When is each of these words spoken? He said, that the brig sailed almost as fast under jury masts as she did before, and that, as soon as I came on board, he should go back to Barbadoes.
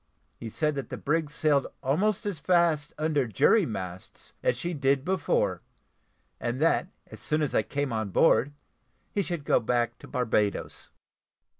He 0.39 0.49
said, 0.49 0.73
that 0.73 0.89
the 0.89 0.97
brig 0.97 1.29
sailed 1.29 1.67
almost 1.83 2.25
as 2.25 2.39
fast 2.39 2.91
under 2.97 3.27
jury 3.27 3.67
masts 3.67 4.33
as 4.41 4.57
she 4.57 4.73
did 4.73 5.05
before, 5.05 5.61
and 6.39 6.59
that, 6.59 6.87
as 7.11 7.19
soon 7.19 7.43
as 7.43 7.53
I 7.53 7.61
came 7.61 7.93
on 7.93 8.09
board, 8.09 8.51
he 9.11 9.21
should 9.21 9.45
go 9.45 9.59
back 9.59 9.99
to 9.99 10.07
Barbadoes. 10.07 10.89